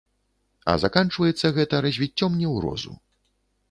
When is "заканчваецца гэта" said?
0.85-1.85